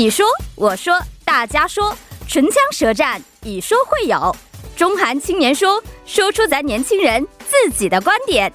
[0.00, 0.24] 你说，
[0.54, 1.94] 我说，大家说，
[2.26, 4.34] 唇枪舌战，以说会友。
[4.74, 8.50] 中韩青年说，说出咱年轻人自己的观点。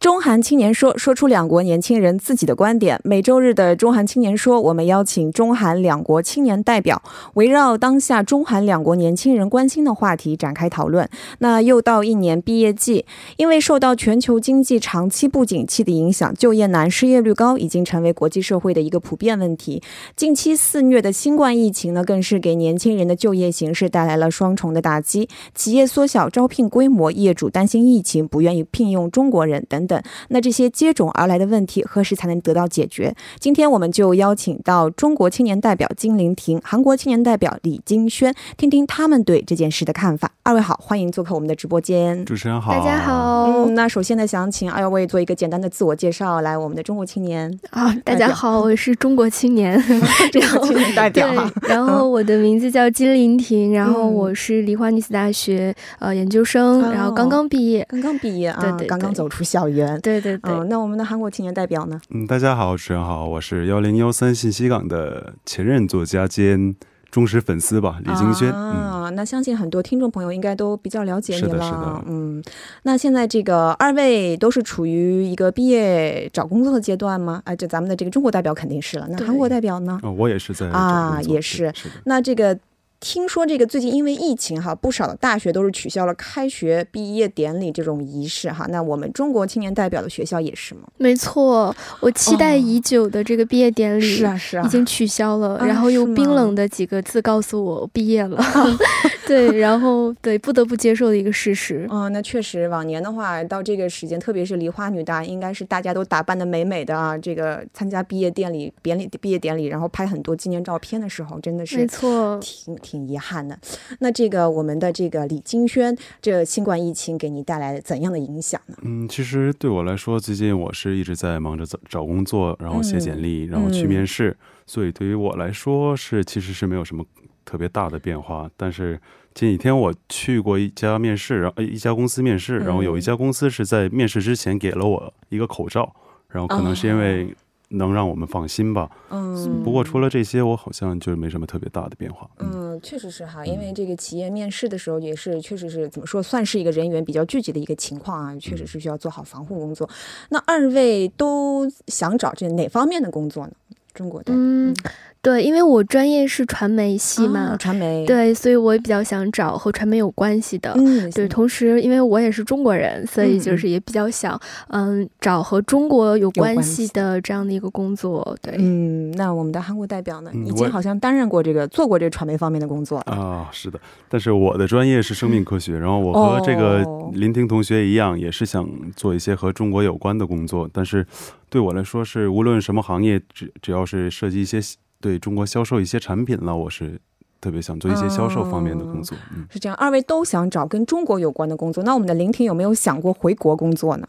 [0.00, 3.00] 中韩青年说，说出两国年轻人自己的观点。
[3.02, 7.02] 每周日的中韩青年说，我们邀请中韩两国青年代表，
[7.34, 11.08] 围绕当下中韩两国年轻人关心的话题展开讨论。
[11.40, 13.04] 那又到一年毕业季，
[13.38, 19.82] 因为受到全球经济长期不景气的影响，就业难、失业率高，已经成为国际社会的一个普遍问题。
[20.14, 25.28] 近期肆虐的新冠疫情呢，更是给年轻人的就业形势带来了双重的打击。
[25.56, 29.87] 企业缩小招聘规模，业主担心疫情，不愿意聘用中国人等。
[29.88, 33.14] 等，那这些接踵而来的问题何时才能得到解决？
[33.40, 40.30] 今天我们就邀请到中国青年代表金玲婷、韩国青年代表李金轩，听听他们对这件事的看法。
[40.42, 42.24] 二位好，欢迎做客我们的直播间。
[42.24, 43.44] 主持人好，大家好。
[43.46, 46.40] 嗯，那首先呢，想请二位做一个简单的自我介绍。
[46.42, 49.78] 来，我们的中国青年啊，大家好，我是中国青年，
[50.32, 51.28] 中国青年代表。
[51.62, 59.77] 然后我的名字叫金玲婷，然后我是梨花女子大学呃研究生，然后刚刚毕业，刚刚毕业啊，对对，刚刚走出校园。
[60.02, 62.00] 对对对，那我们的韩国青年代表呢？
[62.10, 66.74] 嗯，大家好，主持人好，我是幺零幺三信息港的前任作家兼
[67.10, 68.52] 忠实粉丝吧，李金轩。
[68.52, 71.48] 啊，那相信很多听众朋友应该都比较了解你了。
[71.48, 72.04] 是的，是的。
[72.06, 72.42] 嗯，
[72.82, 77.40] 那现在这个二位都是处于一个毕业找工作的阶段吗？
[77.44, 79.06] 啊，就咱们的这个中国代表肯定是了。
[79.10, 79.98] 那韩国代表呢？
[80.02, 81.72] 哦，我也是在啊，也是。
[81.74, 81.88] 是。
[82.04, 82.58] 那这个。
[83.00, 88.66] 听说这个最近因为疫情哈，不少的大学都是取消了开学毕业典礼这种仪式哈。
[88.70, 90.80] 那我们中国青年代表的学校也是吗？
[90.96, 98.42] 没错，我期待已久的这个毕业典礼是啊是啊，已经取消了，然后用冰冷的几个字告诉我毕业了。
[99.28, 101.86] 对，然后对不得不接受的一个事实。
[101.90, 112.76] 嗯，那确实，往年的话到这个时间，特别是梨花女大，应该是大家都打扮的美美的啊，这个参加毕业典礼、典礼毕业典礼，然后拍很多纪念照片的时候，真的是没错，挺。
[112.88, 113.58] 挺遗憾的，
[113.98, 118.76] 那这个我们的这个李金轩，这新冠疫情给你带来怎样的影响呢？
[118.80, 124.34] 嗯，其实对我来说，最近我是一直在忙着找找工作，然后写简历，然后去面试，
[124.66, 127.04] 所以对于我来说是其实是没有什么
[127.44, 128.50] 特别大的变化。
[128.56, 128.98] 但是
[129.34, 135.94] 前几天我去过一家面试，然后一家公司面试，然后有一家公司是在面试之前给了我一个口罩，
[136.28, 137.34] 然后可能是因为。
[137.70, 138.90] 能让我们放心吧。
[139.10, 142.28] 嗯，不过除了这些，我好像就没什么特别大的变化。
[142.38, 149.88] 嗯，确实是哈，因为这个企业面试的时候也是，确实是怎么说，算是一个人员比较聚集的一个情况啊，确实是需要做好防护工作。
[150.30, 153.52] 那二位都想找这哪方面的工作呢？
[153.94, 154.32] 中国的。
[154.34, 154.74] 嗯。
[155.20, 160.72] 对，因为我专业是传媒系嘛，传媒对，所以我也比较想找和传媒有关系的。
[160.76, 168.36] 嗯，对，同时因为我也是中国人，所以就是也比较想，嗯，找和中国有关系的这样的一个工作。
[168.40, 173.48] 对，嗯，那我们的韩国代表呢，已经好像担任过这个，做过这个传媒方面的工作啊。
[173.52, 180.70] 是的，但是我的专业是生命科学，然后我和这个林婷同学一样，也是想做一些和中国有关的工作。
[180.72, 181.04] 但是
[181.50, 184.60] 对我来说，是无论什么行业，只只要是涉及一些。
[185.00, 187.00] 对中国销售一些产品了，我是
[187.40, 189.16] 特别想做一些销售方面的工作。
[189.34, 191.84] 嗯，是这样，二位都想找跟中国有关的工作。
[191.84, 194.08] 那我们的林婷有没有想过回国工作呢？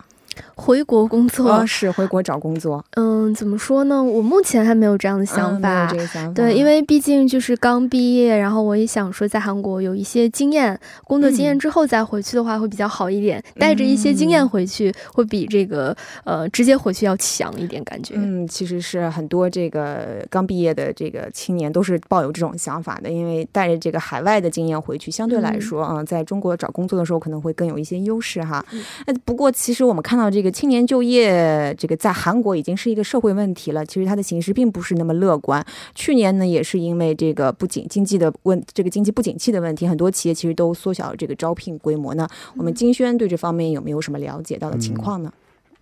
[0.56, 2.84] 回国工作是回国找工作。
[2.96, 4.04] 嗯，怎么说呢？
[4.04, 5.88] 我目前还没有这样的想法。
[5.88, 6.34] 这个想法。
[6.34, 13.44] 对，因为毕竟就是刚毕业，然后我也想说在韩国有一些经验，工作经验之后再回去的话会比较好一点。
[13.58, 18.14] 带着一些经验回去，会比这个呃直接回去要强一点，感觉。
[18.18, 28.64] 嗯，其实是很多这个刚毕业的这个青年都是抱有这种想法的，因为带着这个海外的经验回去，相对来说啊，在中国找工作的时候可能会更有一些优势哈。
[29.06, 30.29] 那，不过其实我们看到。
[30.30, 33.86] 这个青年就业，这个在韩国已经是一个社会问题了。
[33.86, 35.66] 其实它的形势并不是那么乐观。
[35.96, 42.28] 去年呢，也是因为这个不景经济的问，这个经济不景气的问题，很多企业其实都缩小了这个招聘规模呢。
[42.56, 45.31] 我们金轩对这方面有没有什么了解到的情况呢？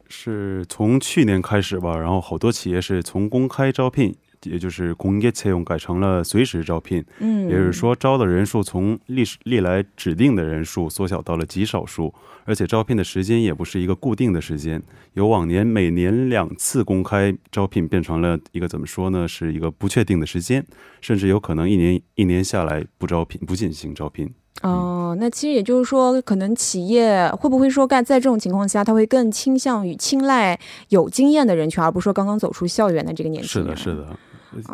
[0.10, 4.16] 是从去年开始吧，然后好多企业是从公开招聘。
[4.48, 12.14] 也就是工业채용改成了随时招聘，嗯，也就是说招的人数从历史历来指定的人数缩小到了极少数，
[12.46, 14.82] 而且招聘的时间也不是一个固定的时间，
[15.14, 19.28] 由往年每年两次公开招聘变成了一个怎么说呢？
[19.28, 20.66] 是一个不确定的时间，
[21.02, 24.34] 甚至有可能一年一年下来不招聘不进行招聘。
[24.64, 30.60] 哦，那其实也就是说，可能企业会不会说，干在这种情况下，他会更倾向于青睐
[30.90, 33.78] 有经验的人群，而不是说刚刚走出校园的这个年轻人。
[33.78, 34.18] 是的，是的。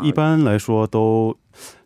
[0.02, 1.38] 一般来说都。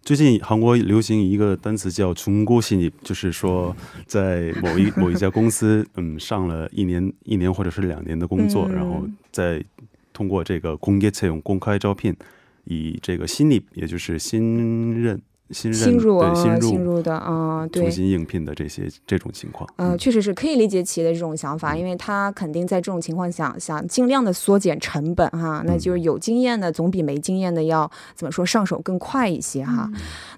[0.01, 3.75] 最近韩国流行一个单词叫“中国心理”，就是说
[4.05, 9.61] 在某一某一家公司，嗯，上了一年一年或者是两年的工作，然后再
[10.13, 12.15] 通过这个公开채용公开招聘，
[12.63, 15.21] 以这个新力，也就是新任。
[15.51, 29.89] 新入对新入新入的啊，对重新应聘的这些这种情况，嗯，确实是可以理解企业的这种想法，因为他肯定在这种情况下想尽量的缩减成本哈，那就是有经验的总比没经验的要怎么说上手更快一些哈。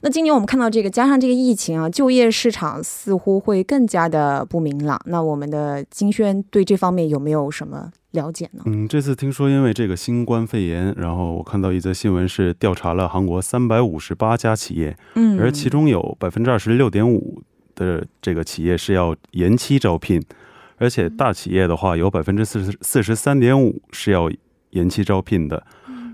[0.01, 5.00] 那今年我们看到这个加上这个疫情啊，就业市场似乎会更加的不明朗。
[5.06, 7.91] 那我们的金轩对这方面有没有什么？
[8.11, 8.63] 了解呢？
[8.65, 17.44] 嗯，这次听说因为这个新冠肺炎，然后我看到一则新闻是调查了韩国三百五十八家企业，嗯，而其中有百分之二十六点五
[17.75, 20.21] 的这个企业是要延期招聘，
[20.77, 24.31] 而且大企业的话有百分之四十四十三点五是要
[24.71, 25.63] 延期招聘的，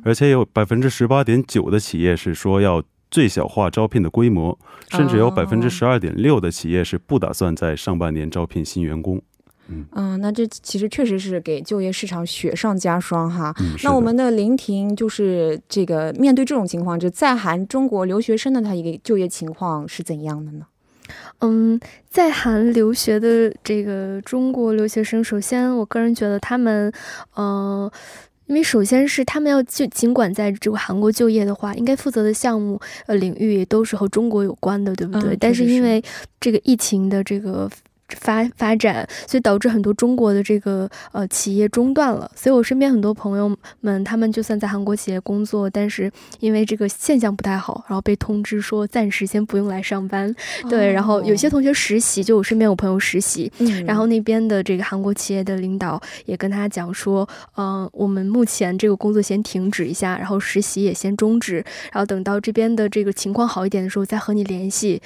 [0.04, 4.60] 而且有百分之十八点九的企业是说要最小化招聘的规模，
[4.90, 9.22] 甚至有百分之十二点六的企业是不打算在上半年招聘新员工。
[9.68, 13.52] 嗯，那这其实确实是给就业市场雪上加霜哈。
[13.84, 20.68] 那我们的林婷就是这个面对这种情况，就在韩中国留学生的他一个就业情况是怎样的呢？
[21.40, 21.80] 嗯，
[22.10, 26.92] 在韩留学的这个中国留学生，首先我个人觉得他们，
[27.36, 27.90] 嗯，
[28.46, 35.36] 因为首先是他们要就尽管在这个韩国就业的话，应该负责的项目呃领域都是和中国有关的，对不对？
[35.38, 36.04] 但是因为
[36.40, 37.68] 这个疫情的这个。
[38.10, 42.30] 发发展，所以导致很多中国的这个呃企业中断了。
[42.36, 50.34] 所以我身边很多朋友们，他们就算在韩国企业工作，但是因为这个现象不太好，然后被通知说暂时先不用来上班。
[50.70, 53.52] 对，然后有些同学实习，就我身边有朋友实习，
[53.86, 61.56] 然后那边的这个韩国企业的领导也跟他讲说，嗯，我们目前这个工作先停止一下，然后实习也先终止，
[61.92, 65.02] 然后等到这边的这个情况好一点的时候再和你联系。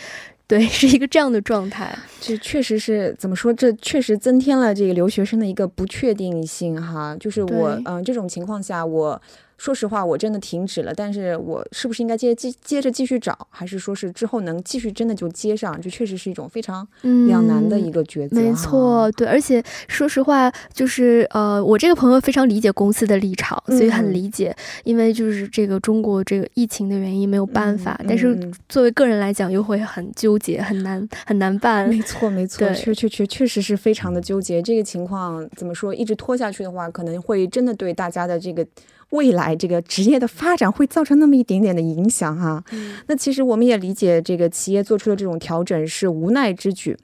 [0.50, 1.96] 对， 是一个这样的状态。
[2.20, 3.54] 这确实是怎么说？
[3.54, 7.16] 这确实增添了这个留学生的一个不确定性哈。
[7.20, 9.22] 就是我，嗯，这种情况下我。
[9.60, 15.80] 说实话，我真的停止了，但是我是不是应该接接接着继续找，还是说是之后能继续真的就接上？
[15.82, 16.88] 这确实是一种非常
[17.28, 18.38] 两难的一个抉择。
[18.38, 28.40] 没错，对，而且说实话，就是呃，我这个朋友非常理解公司的立场，所以很理解，因为就是这个中国这个疫情的原因没有办法，但是
[28.70, 31.90] 作为个人来讲又会很纠结，很难很难办。
[31.90, 34.62] 没错，没错，确确确确实是非常的纠结。
[34.62, 35.94] 这个情况怎么说？
[35.94, 38.66] 一直拖下去的话，可能会真的对大家的这个。
[39.12, 42.64] 未来这个职业的发展会造成那么一点点的影响哈，
[43.08, 46.96] 那其实我们也理解这个企业做出的这种调整是无奈之举，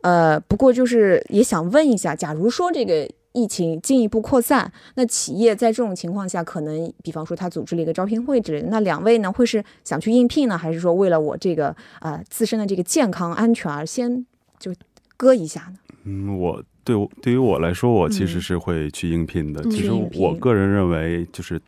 [0.00, 14.24] 呃，不过就是也想问一下，假如说这个疫情进一步扩散，那企业在这种情况下，可能比方说他组织了一个招聘会之类的，那两位呢会是想去应聘呢，还是说为了我这个呃自身的这个健康安全而先
[14.58, 14.72] 就
[15.18, 15.78] 搁一下呢？
[16.04, 16.62] 嗯，我。
[16.84, 19.62] 对我，对于我来说，我其实是会去应聘的。
[19.70, 21.60] 其实我个人认为，就是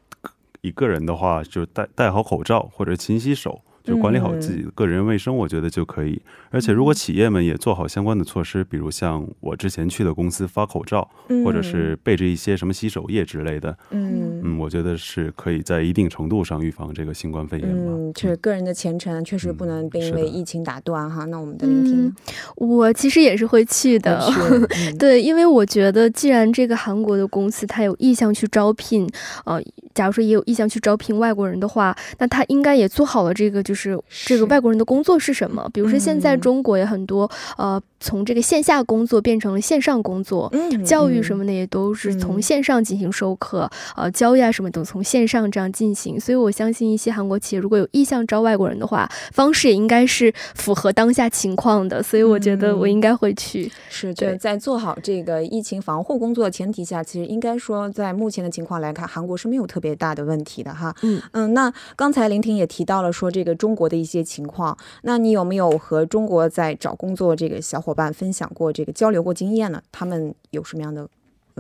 [0.61, 3.61] 一个人的话，就戴戴好口罩或者勤洗手。
[3.85, 6.19] 就管理好自己的个人卫生，我觉得就可以。
[6.51, 11.07] 而且，如果企业们也做好相关的措施，比如像我之前去的公司发口罩，
[11.45, 21.27] 或者是备着一些什么洗手液之类的，嗯嗯，我觉得是可以在一定程度上预防这个新冠肺炎嗯，确实，个人的前程确实不能被因为疫情打断哈。
[21.27, 22.15] 那我们的聆听，
[22.57, 24.27] 我其实也是会去的。
[24.99, 29.07] 对，因为我觉得，既然这个韩国的公司它有意向去招聘，
[29.45, 29.61] 呃，
[29.93, 33.74] 假如说也有意向去招聘外国人的话，那他应该也做好了这个就。
[33.75, 35.69] 就是这个外国人的工作是什么？
[35.73, 37.29] 比如说现在中国也很多，
[37.59, 40.53] 呃，从这个线下工作变成了线上工作，
[40.87, 46.21] 教育什么的也都是从线上进行授课，呃，交易啊什么都从线上这样进行。
[46.21, 52.01] 所以我相信一些韩国企业如果有意向招外国人的话，方式也应该是符合当下情况的。
[52.01, 53.69] 所以我觉得我应该会去。
[53.91, 60.95] 是，对，在做好这个疫情防护工作的前提下，其实应该说在目前的情况来看，韩国是没有特别大的问题的哈。
[61.03, 63.53] 嗯嗯，那刚才林婷也提到了说这个。
[63.65, 69.81] 中国的一些情况，那你有没有和中国在找工作这个小伙伴分享过这个交流过经验呢？
[69.91, 71.09] 他们有什么样的？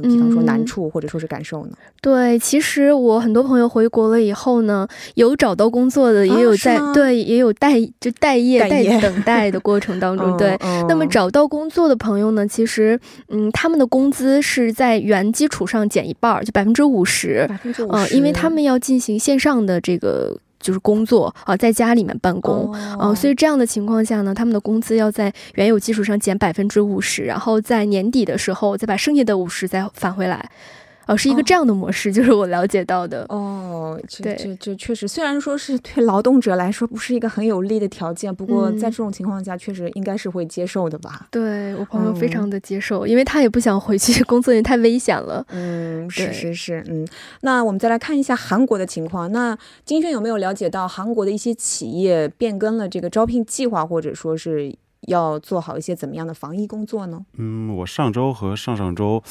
[0.02, 1.73] 比方说难处或者说是感受呢？
[2.02, 10.34] 对，其实我很多朋友回国了以后呢，有找到工作的，也有在对，也有待就待业、待等待的过程当中。
[10.37, 10.58] 对，
[10.88, 20.37] 那么找到工作的朋友呢，其实嗯，他们的工资是在原基础上减一半，就百分之五十，百分之五十，因为他们要进行线上的这个。
[20.64, 30.50] 就是工作啊，在家里面办公啊，所以这样的情况下呢，他们的工资要在原有基础上减百分之五十，然后在年底的时候再把剩下的五十再返回来。
[31.06, 33.26] 呃，是一个这样的模式，就是我了解到的。
[33.28, 41.26] 哦，这这这确实，虽然说是对劳动者来说不是一个很有利的条件，不过在这种情况下，确实应该是会接受的吧？
[41.30, 45.44] 对我朋友非常的接受，因为他也不想回去 工作，因为太危险了。
[45.50, 47.06] 嗯，是是是，嗯。
[47.42, 49.30] 那我们再来看一下韩国的情况。
[49.32, 54.75] 那金轩有没有了解到韩国的一些企业变更了这个招聘计划，或者说是
[55.08, 57.25] 要做好一些怎么样的防疫工作呢？
[57.37, 59.23] 嗯，我上周和上上周。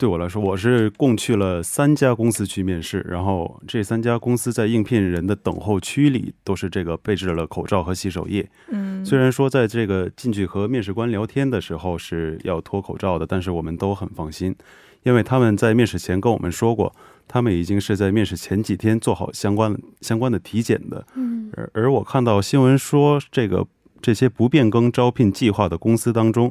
[0.00, 8.48] 对我来说，我是共去了三家公司去面试，然后这三家公司在应聘人的等候区里都是这个备置了口罩和洗手液。
[8.70, 14.56] 嗯，虽然说在这个进去和面试官聊天的时候是要脱口罩的，但是我们都很放心，
[15.02, 16.96] 因为他们在面试前跟我们说过，
[17.28, 21.06] 他们已经是在面试前几天做好相关相关的体检的。
[21.14, 23.66] 嗯，而而我看到新闻说，这个
[24.00, 26.50] 这些不变更招聘计划的公司当中。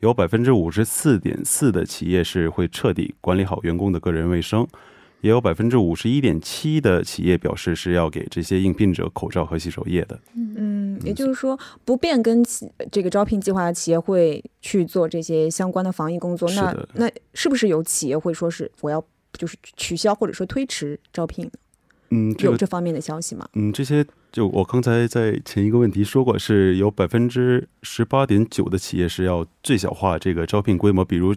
[0.00, 4.66] 有百分之五十四点四的企业是会彻底管理好员工的个人卫生，
[5.20, 10.18] 也有百分之五十一点七的企业表示是要给这些应聘者口罩和洗手液的。
[10.34, 12.42] 嗯，也就是说，不变更
[12.90, 16.50] 这个招聘计划的企业会去做这些相关的防疫工作。
[16.52, 19.04] 那那是不是有企业会说是我要
[19.34, 21.50] 就是取消或者说推迟招聘？
[22.08, 23.46] 嗯，有这方面的消息吗？
[23.52, 24.06] 嗯，这些。
[24.32, 31.34] 就我刚才在前一个问题说过，是有百分之十八点九的企业是要最小化这个招聘规模，比如，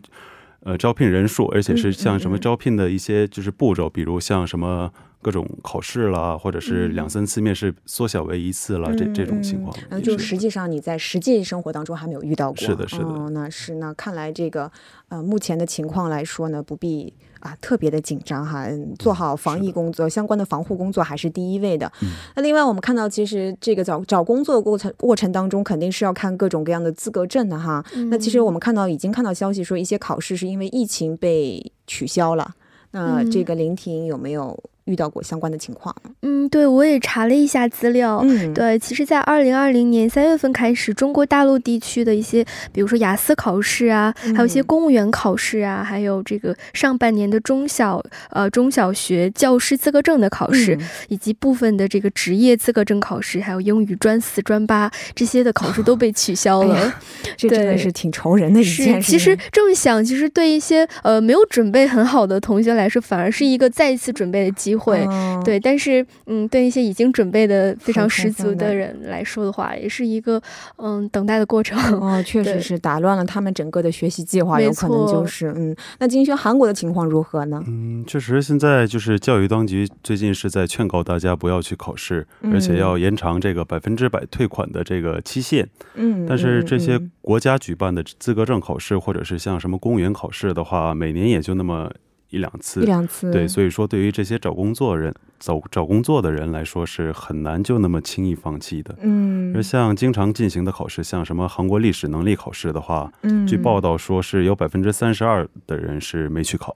[0.60, 9.76] 呃，招聘人数，而且是像什么招聘的一些就是步骤，比如像什么各种考试啦，或者是两三次面试缩小为一次了，这这种情况。
[9.90, 12.62] 嗯，就实际上你在实际生活当中还没有遇到过。
[12.62, 13.30] 是的，是的。
[13.32, 14.72] 那是那看来这个
[15.10, 17.14] 呃目前的情况来说呢，不必。
[17.44, 18.66] 啊，特别的紧张哈，
[18.98, 21.92] 做好防疫工作，相关的防护工作还是第一位的。
[22.36, 27.84] 那另外，我们看到，其实这个找找工作过程过程当中，肯定是要看各种各样的资格证的哈。
[28.10, 32.50] 那其实我们看到，已经看到消息说，一些考试是因为疫情被取消了。
[32.92, 34.58] 那这个林婷有没有？
[34.86, 56.94] 遇到过相关的情况，嗯，对，我也查了一下资料，嗯，对，其实，在二零二零年三月份开始，中国大陆地区的一些，比如说雅思考试啊，还有一些公务员考试啊，还有这个上半年的中小呃中小学教师资格证的考试，以及部分的这个职业资格证考试，还有英语专四、专八这些的考试都被取消了，
[57.38, 59.10] 这真的是挺愁人的一件事。
[59.10, 64.73] 其实这么想，其实对一些呃没有准备很好的同学来说，反而是一个再一次准备的机。
[64.74, 65.08] 机会
[65.46, 70.42] 对，但是嗯，对一些已经准备的非常十足的人来说的话，也是一个
[70.78, 71.78] 嗯等待的过程。
[72.00, 75.76] 哦，确实是打乱了他们整个的学习计划，有可能就是嗯。
[76.00, 77.64] 那金轩，韩国的情况如何呢？
[77.68, 85.70] 嗯，确实现在就是教育当局最近是在劝告大家不要去考试，而且要延长这个百分之百退款的这个期限。
[85.94, 91.92] 嗯，但是这些国家举办的资格证考试，或者是像什么公务员考试的话，每年也就那么。
[92.34, 98.96] 一两次，一两次，对，所以说对于这些找工作人找找工作的人来说，是很难就那么轻易放弃的。
[99.02, 106.76] 嗯，而像经常进行的考试，像什么韩国历史能力考试的话，嗯，据报道说是有百分之三十二的人是没去考。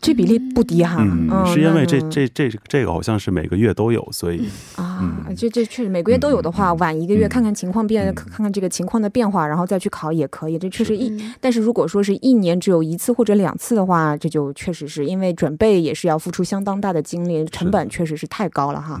[0.00, 10.58] 这比例不低哈，嗯，是因为这这这这个好像是每个月都有，所以啊，这这确实每个月都有的话，晚一个月看看情况变，看看这个情况的变化，然后再去考也可以。
[10.58, 19.00] 这确实一，但是如果说是一年只有一次或者两次的话，这就确实是因为准备也是要付出相当大的精力，成本确实是太高了哈。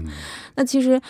[0.56, 1.00] 那其实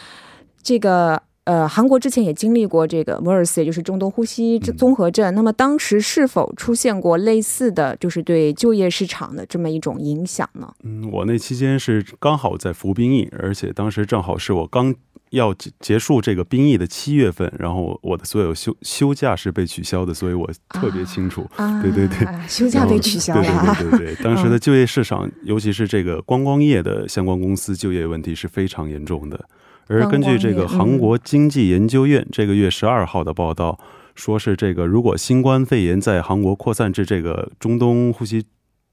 [0.63, 1.21] 这个。
[1.45, 5.35] 呃，韩国之前也经历过这个 MERS，也就是中东呼吸综合症。
[5.35, 10.73] 那么当时是否出现过类似的就是对就业市场的这么一种影响呢？
[10.85, 14.95] 嗯，我那期间是刚好在服兵役，而且当时正好是我刚
[15.31, 21.49] 要结结束这个兵役的七月份，然后我的所有休休假是被取消的，所以我特别清楚。
[21.83, 23.43] 对对对，休假被取消了。
[23.79, 29.49] 对对对对， 当时的就业市场，尤其是这个观光业的相关公司就业问题是非常严重的。
[29.91, 33.77] 而根据这个韩国经济研究院这个月十二号的报道，
[34.15, 38.45] 说是这个如果新冠肺炎在韩国扩散至这个中东呼吸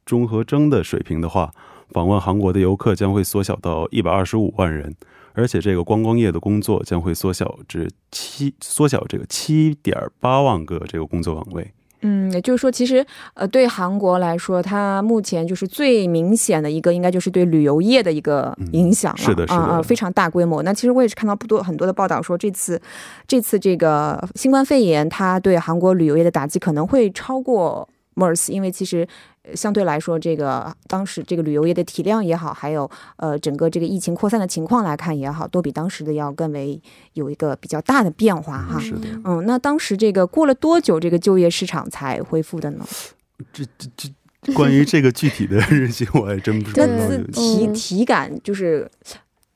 [0.08, 1.54] 综合征的水平的话，
[1.92, 4.96] 访问韩国的游客将会缩小到一百二十五万人，
[5.34, 11.72] 而且这个观光业的工作将会缩小至七缩小这个七点八万个这个工作岗位。
[12.02, 19.18] 嗯，也就是说，其实呃，对韩国来说，它目前就是最明显的一个，应该就是对旅游业的一个影响了。
[19.18, 20.62] 是的，是的，非常大规模。
[20.64, 22.80] 那其实我也是看到不多很多的报道说，这次
[23.28, 29.08] 这次这个新冠肺炎，它对韩国旅游业的打击可能会超过 MERS，因为其实。
[29.56, 36.82] 相对来说，这个当时这个旅游业的体量也好，还有呃整个这个疫情扩散的情况来看也好，都比当时的要更为
[37.14, 38.78] 有一个比较大的变化哈。
[38.78, 39.08] 是的。
[39.24, 42.86] 嗯，那当时这个过了多久，这个就业市场才恢复的呢？
[43.54, 43.90] 这这
[44.42, 46.86] 这关于这个具体的日期，我还真不知道。
[47.32, 48.92] 体体感就是。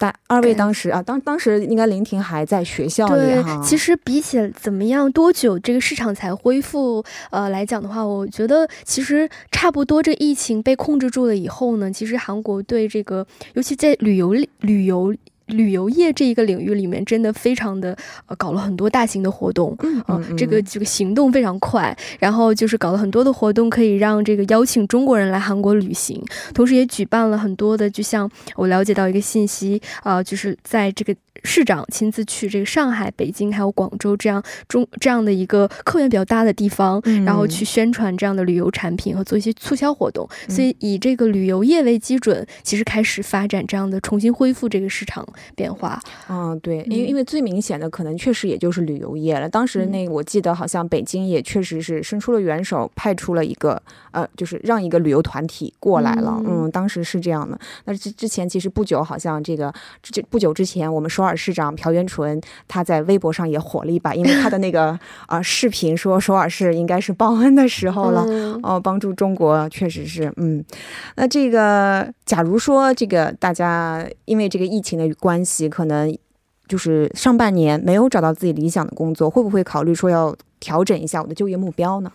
[0.02, 3.62] 但二位当时啊，当当时应该林婷还在学校里哈。
[3.64, 10.02] 其实比起怎么样多久这个市场才恢复呃来讲的话，我觉得其实差不多。
[10.02, 15.16] 这疫情被控制住了以后呢，其实韩国对这个，尤其在旅游旅游。
[15.52, 19.76] 旅游业这一个领域里面，真的非常的呃，搞了很多大型的活动，
[20.08, 31.16] 嗯，这个这个行动非常快，然后就是搞了很多的活动，可以让这个邀请中国人来韩国旅行，同时也举办了很多的，就像我了解到一个信息啊，就是在这个。
[31.44, 40.28] 市长亲自去这个上海、北京还有广州这样中这样的一个客源比较大的地方，然后去宣传这样的旅游产品和做一些促销活动。
[40.48, 46.00] 所以以这个旅游业为基准，其实开始发展这样的重新恢复这个市场变化。
[46.30, 49.50] 嗯，对，因为因为最明显的可能确实也就是旅游业了。
[49.50, 53.82] 当时那我记得好像北京也确实是伸出了援手，派出了一个
[54.12, 56.42] 呃，就是让一个旅游团体过来了。
[56.48, 57.60] 嗯，当时是这样的。
[57.86, 61.36] 那之之前其实不久，好像这个这不久之前我们首尔。
[61.42, 68.22] 市长朴元淳他在微博上也火了一把，因为他的那个啊 视频说首尔市应该是报恩的时候了
[68.62, 70.64] 哦，帮助中国确实是嗯。
[71.16, 76.14] 那这个假如说这个大家因为这个疫情的关关系，可能
[76.68, 82.12] 就是上半年没有找到自己理想的工作，会不会考虑说要调整一下我的就业目标呢？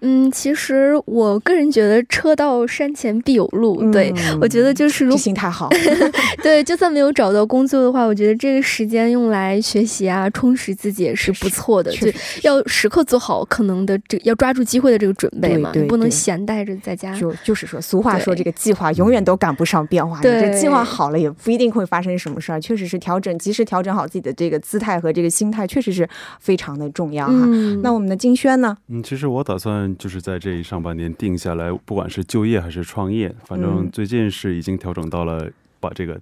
[0.00, 3.90] 嗯，其实我个人觉得车到山前必有路。
[3.90, 5.68] 对我觉得就是如心态好。
[6.42, 11.90] 对，就算没有找到工作的话，我觉得这个时间用来学习啊，充实自己也是不错的。
[11.92, 12.08] 就
[12.42, 17.14] 要时刻做好可能的这要抓住机会的这个准备嘛，不能闲待着在家。
[17.18, 20.20] 就就是说，俗话说，这个计划永远都赶不上变化。
[20.20, 22.60] 对，这计划好了也不一定会发生什么事儿。
[22.60, 26.08] 确实是调整，及时调整好自己的这个姿态和这个心态，确实是
[26.40, 27.46] 非常的重要哈。
[27.82, 28.76] 那我们的金轩呢？
[28.88, 29.85] 嗯，其实我打算。
[29.98, 36.20] 就是在这一上半年定下来，不管是就业还是创业，反正最近是已经调整到了把这个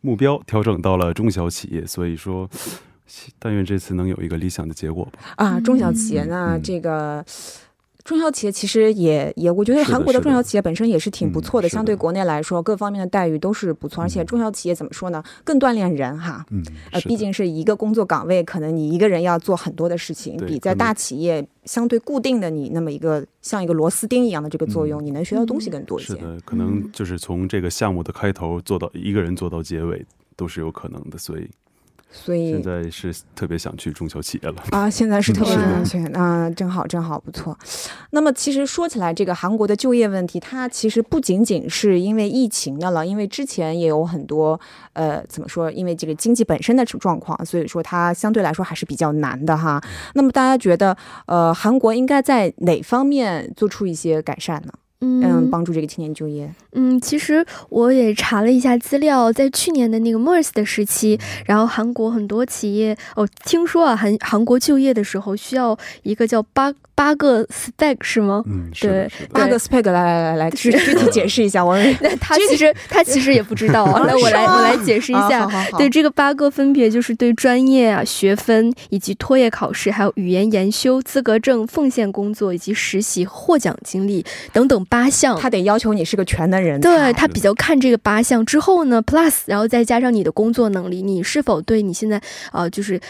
[0.00, 2.48] 目标调整到了中小企业，所以说，
[3.38, 5.12] 但愿这次能有一个理想的结果吧。
[5.36, 7.24] 啊，中小企业那这个。
[8.04, 14.02] 中小企业其实也也，我觉得韩国的中小企业本身也是挺不错的，相对国内来说，各方面的待遇都是不错。
[14.02, 15.22] 而且中小企业怎么说呢？
[15.44, 16.44] 更锻炼人哈。
[16.50, 16.64] 嗯。
[16.92, 26.14] 呃，毕竟是一个工作岗位，可能你一个人要做很多的事情，比在大企业相对固定的你那么一个像一个螺丝钉一样的这个作用，你能学到东西更多一些。
[26.14, 30.04] 是的，可能就是从这个项目的开头做到一个人做到结尾
[30.36, 31.48] 都是有可能的，所以。
[32.12, 34.90] 所以现在是特别想去中小企业了啊！
[34.90, 37.56] 现在是特别想去，啊，正好正好不错。
[38.10, 44.58] 那么其实说起来，这个韩国的就业问题，它其实不仅仅是因为疫情的了，因为之前也有很多
[44.94, 45.70] 呃，怎么说？
[45.70, 49.80] 因为这个经济本身的状况，所以说它相对来说还是比较难的哈。
[50.14, 50.96] 那么大家觉得，
[51.26, 54.72] 呃，韩国应该在哪方面做出一些改善呢？
[55.00, 56.52] 嗯，帮助这个青年就业。
[56.72, 66.72] 嗯，其实我也查了一下资料，在去年的那个 MERS 的时期，然后韩国很多企业哦，听说啊，韩韩国就业的时候需要一个叫八。
[67.00, 68.42] 八个 spec 是吗？
[68.46, 71.64] 嗯，对，八个 spec，来来来来，具具体解释一下。
[71.64, 74.00] 我 那他其实 他其实也不知道啊。
[74.04, 75.48] 来，我来我来解释一下。
[75.78, 85.38] 对，这个八个分别就是对专业啊、学分以及托业考试，还有语言研修资格证、奉献工作以及实习获奖经历等等八项。
[85.40, 86.78] 他得要求你是个全能人。
[86.82, 92.20] 对他比较看这个八项之后呢，plus，然后再加上你的工作能力，你是否对你现在
[92.52, 93.00] 呃就是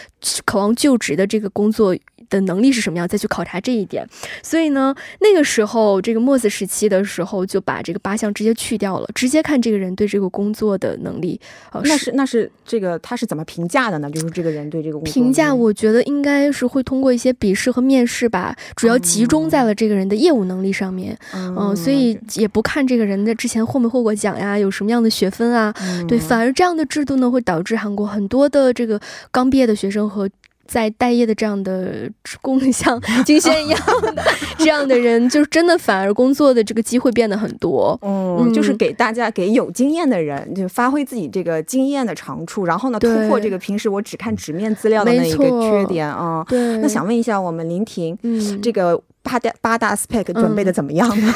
[0.45, 1.97] 渴望就职的这个工作。
[2.31, 3.07] 的能力是什么样？
[3.07, 4.07] 再去考察这一点。
[4.43, 11.39] 所以呢，那个时候这个墨子时期的时候，就把这个八项直接去掉了，直接看这个人对这个工作的能力。
[11.73, 14.11] 呃，那是那是这个他是怎么评价的呢？
[14.11, 21.19] 就是这个人对这个工作评价，我觉得应该是会通过一些笔试和面试吧，主要集中在了这个人的业务能力上面。
[21.35, 25.75] 嗯，所以也不看这个人的之前获没获过奖呀，有什么样的学分啊？
[26.07, 30.29] 对，反而这样的制度呢，会导致韩国很多的这个刚毕业的学生和。
[30.71, 32.09] 在待业的这样的
[32.41, 34.25] 工 像金轩一样的
[34.57, 37.99] 这样的人，就是真的反而工作的这个机会变得很多。
[38.03, 46.47] 嗯，就是给大家给有经验的人，就发挥自己这个经验的长处，然后呢突破这个平时我只看纸面资料的那一个缺点啊。
[46.49, 49.03] 对，那想问一下我们林婷，嗯，这个。
[49.23, 51.35] 八大八大 spec 准备的怎么样呢？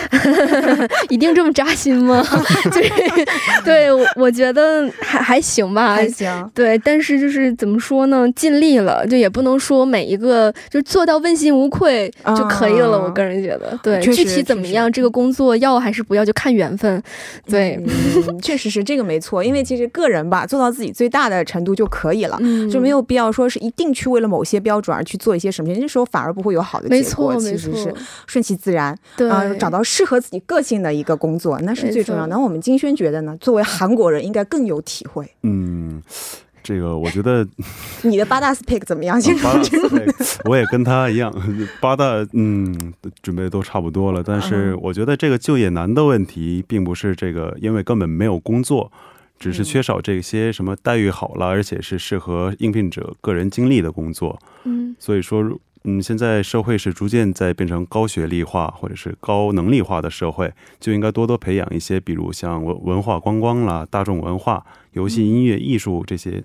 [1.11, 2.25] 一定这么扎心吗？
[2.73, 2.91] 对，
[3.65, 6.51] 对我我觉得还还行吧，还行。
[6.55, 8.27] 对，但是就是怎么说呢？
[8.33, 12.99] 尽力了，就也不能说每一个就做到问心无愧就可以了。
[12.99, 17.03] 我个人觉得，对，具体怎么样，这个工作要还是不要，就看缘分。
[17.47, 17.79] 对，
[18.43, 19.45] 确实是这个没错。
[19.45, 22.39] 因为其实个人吧，做到自己最大的程度就可以了，
[22.71, 27.35] 就没有必要说是一定去为了某些标准而去做一些什么，那时候反而不会有好的结果。
[27.45, 27.83] 其实。
[27.85, 27.95] 是
[28.27, 32.29] 顺其自然，对啊、找到适合自己个性的一个工作，那是最重要的。
[32.29, 35.29] 那我们金轩觉得呢，作为韩国人应该更有体会。
[35.43, 36.03] 嗯，
[36.63, 37.47] 这个我觉得
[38.03, 39.21] 你的八大 spec 怎么样？
[39.21, 41.33] 先八大 spec 我也跟他一样，
[41.81, 48.91] 八大嗯准备都差不多了，但是我觉得这个就业难的问题，并不是这个因为根本没有工作。
[49.37, 54.39] 只是缺少这些什么待遇好了，而且是适合应聘者个人经历的工作。
[54.63, 55.43] 嗯，所以说，
[55.87, 66.43] 嗯，现在社会是逐渐在变成高学历化或者是高能力化的社会，就应该多多培养一些，比如像文文化观光啦、大众文化、游戏、音乐、艺术这些。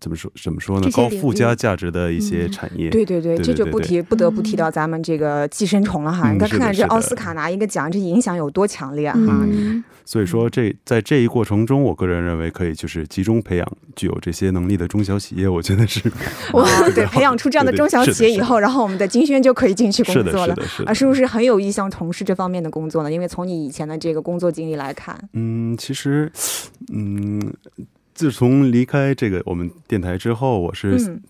[0.00, 0.30] 怎么说？
[0.42, 0.88] 怎么说呢？
[0.92, 2.88] 高附加价值的一些产业。
[2.88, 6.30] 嗯、对对对，这就不提，不得不提到咱们这个寄生虫了哈。
[6.30, 9.18] 你、嗯、看看这奥斯卡拿一个奖，这影响有多强烈哈。
[9.18, 15.48] 嗯、 所以说，这在这一过程中，我个人认为可以就是集中培养具有这些能力的中小企业。
[15.48, 16.00] 我觉得是
[16.52, 20.54] 哇，对， 培养出这样的中小企业以后，然后我们的金轩就可以进去工作了
[20.84, 23.10] 啊，是不是很有意向从事这方面的工作呢？
[23.10, 26.30] 因为从你以前的这个工作经历来看，嗯，其实，
[26.92, 27.52] 嗯。
[28.16, 31.20] 自从离开这个我们电台之后，我是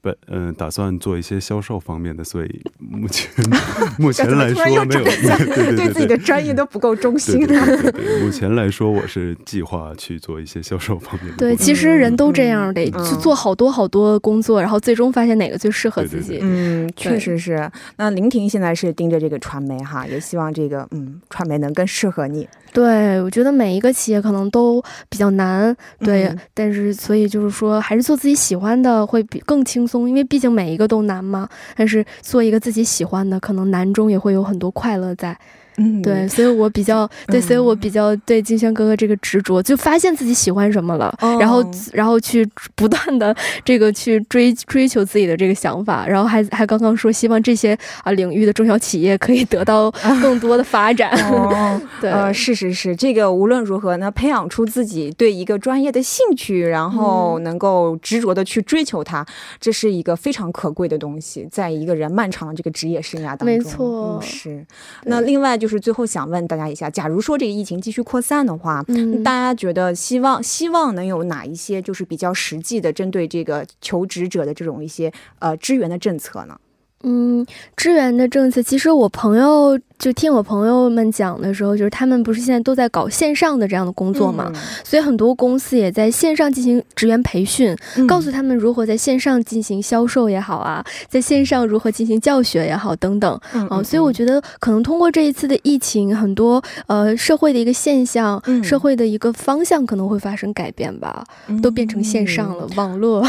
[0.00, 3.30] 本嗯、呃、打算做一些销售方面的，所以目前
[3.98, 5.04] 目前来说没有对
[5.76, 8.22] 对自己的专业都不够忠心对对对对。
[8.22, 11.36] 目前来说，我是计划去做一些销售方面的。
[11.36, 16.38] 对，其实人都这样，得去做好多好多工作，然后最终发现哪个最适合自己。
[16.40, 17.70] 嗯，确实是。
[17.96, 22.48] 那林婷现在是盯着这个传媒哈，也希望这个嗯传媒能更适合你。
[22.72, 31.46] 对，我觉得每一个企业可能都比较难，对，嗯、但是所以就是说，还是做自己喜欢的会比更轻轻松，因为毕竟每一个都难嘛。
[31.76, 35.38] 但是做一个自己喜欢的，可能难中也会有很多快乐在。
[35.78, 41.62] 嗯，对，所以我比较对，所以我比较对金轩哥哥这个执着，就发现自己喜欢什么了，哦、然后
[41.92, 49.90] 然后去不断的这个去追追求自己的这个想法，然后还还刚刚说希望这些啊领域的中小企业可以得到
[50.22, 51.10] 更多的发展。
[51.30, 59.26] 哦、对，呃，是是是，这个无论如何呢，培养出自己对一个专业的兴趣，然后能够执着的去追求它，嗯、
[59.60, 64.66] 这是一个非常可贵的东西，在一个人漫长的这个职业生涯当中，没错，嗯、是。
[65.04, 65.65] 那另外就。
[65.66, 76.56] 就是最后想问大家一下，假如说这个疫情继续扩散的话，嗯，大家觉得希望希望能有哪一些就是比较实际的针对这个求职者的这种一些呃支援的政策呢？
[77.02, 77.44] 嗯，
[77.76, 93.32] 支援的政策，其实我朋友就听我朋友们讲的时候，就是他们不是现在都在搞线上的这样的工作嘛，嗯、所以很多公司也在线上进行职员培训，嗯、告诉他们如何在线上进行销售也好啊，在线上如何进行教学也好等等。
[93.52, 101.24] 啊、呃，所以我觉得可能通过这一次的疫情，很多呃社会的一个现象，嗯社会的一个方向可能会发生改变吧，
[101.62, 103.26] 都变成线上了，网络。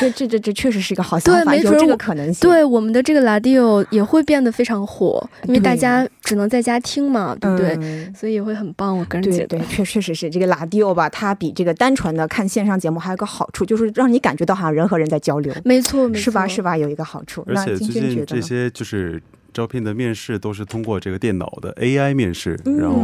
[0.00, 2.48] 这这这这确实是一个好想法，对，没准有这个可能性。
[2.48, 7.76] 对我们的这个 Radio 也会变得非常火，因为大家只能在家听嘛，对不对？
[7.80, 8.96] 嗯、所以也会很棒。
[8.96, 15.54] 我个人觉得，对对，确确实是这个 Radio 吧，它比这个单纯的看线上节目还有个好处，就是让你感觉到好像人和人在交流。
[15.64, 16.46] 没错，是吧？
[16.46, 16.76] 是吧？
[16.76, 17.44] 有一个好处。
[17.46, 22.96] 而且最近这些就是招聘的面试都是通过这个电脑的 AI 面试，嗯、然后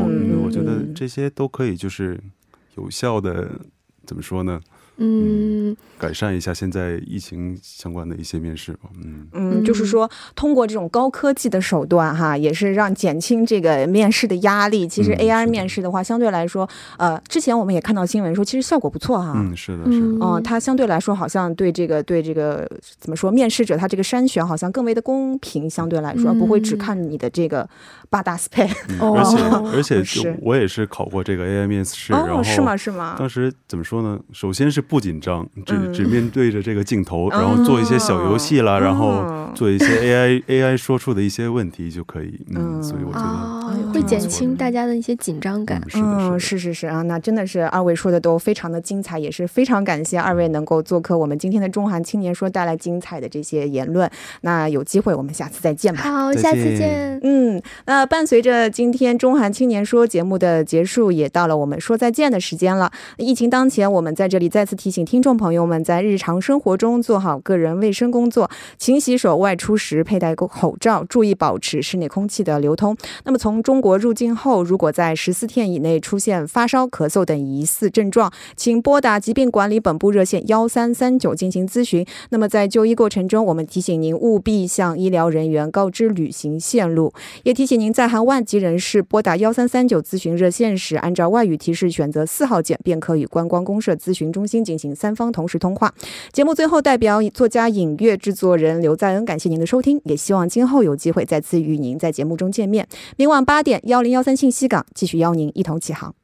[0.45, 2.19] 我觉得这些都可以就是
[2.77, 3.49] 有效的
[4.07, 4.61] 怎么说呢？
[4.99, 8.91] 嗯，改善一下现在疫情相关的一些面试吧。
[9.03, 14.87] 嗯嗯，就是说通过这种高科技的手段哈，也是让减轻这个面试的压力。
[14.87, 19.33] 其实 AI 面试的话，相对来说，呃，之前我们也看到新闻说，其实效果不错哈。
[19.35, 20.19] 嗯，是的，是的。
[20.21, 27.69] 嗯，它相对来说好像对这个对这个怎么说，面试者他这个筛选好像更为的公平，相对来说、嗯、不会只看你的这个
[28.11, 29.01] 八大 spec、嗯。
[29.73, 32.77] 而且而且我也是考过这个 AI 面试，哦、然后是吗？
[32.77, 33.17] 是吗？
[33.19, 34.21] 当时怎么说呢？
[34.33, 42.39] 首先是不紧张，只、嗯、只面对着这个镜头，然后做一些小游戏啦，嗯、然后做一些 AI AI 说出的一些问题就可以。
[42.55, 43.62] 嗯，所以我觉得、哦、
[43.93, 45.83] 会减轻大家的一些紧张感。
[45.95, 54.11] 嗯，是是是啊，那真的是二位说的都非常的精彩，也是非常感谢二位能够做客我们今天的中韩青年说，带来精彩的这些言论。
[54.43, 56.03] 那有机会我们下次再见吧。
[56.03, 57.19] 好，下次见。
[57.23, 62.91] 嗯，那伴随着今天中韩青年说节目的结束，也到了我们说再见的时间了。
[63.17, 72.97] 疫情当前，我们在这里再次提醒听众朋友们，在日常生活中做好个人卫生工作，勤洗手，外出时佩戴口罩，注意保持室内空气的流通。
[73.25, 82.05] 那么从中国入境后，如果在十四天以内出现发烧、咳嗽等疑似症状，请拨打疾病管理本部热线幺三三九进行咨询。
[82.31, 87.13] 那么在就医过程中，我们提醒您务必向医疗人员告知旅行线路，
[87.45, 95.95] 也提醒您在韩外籍人士拨打幺三三九咨询热线时，按照外语提示选择四号键，便可与观光公社咨询中心进行三方同时通话。
[96.33, 102.87] 节目最后，代表作家影月、制作人刘在恩，感谢您的收听，也希望今后有机会再次与您在节目中见面。
[103.17, 106.15] 明晚八点，幺零幺三信息港继续邀您一同起航。